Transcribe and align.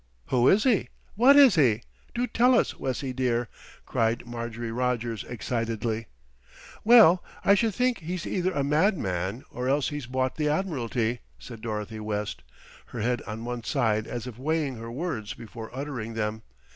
"Who 0.29 0.47
is 0.49 0.63
he? 0.63 0.89
What 1.13 1.35
is 1.35 1.53
he? 1.53 1.83
Do 2.15 2.25
tell 2.25 2.57
us, 2.57 2.73
Wessie, 2.79 3.13
dear," 3.15 3.49
cried 3.85 4.25
Marjorie 4.25 4.71
Rogers 4.71 5.23
excitedly. 5.23 6.07
"Well, 6.83 7.23
I 7.45 7.53
should 7.53 7.75
think 7.75 7.99
he's 7.99 8.25
either 8.25 8.51
a 8.51 8.63
madman 8.63 9.43
or 9.51 9.69
else 9.69 9.89
he's 9.89 10.07
bought 10.07 10.37
the 10.37 10.49
Admiralty," 10.49 11.19
said 11.37 11.61
Dorothy 11.61 11.99
West, 11.99 12.41
her 12.87 13.01
head 13.01 13.21
on 13.27 13.45
one 13.45 13.63
side 13.63 14.07
as 14.07 14.25
if 14.25 14.39
weighing 14.39 14.77
her 14.77 14.91
words 14.91 15.35
before 15.35 15.69
uttering 15.71 16.15
them. 16.15 16.41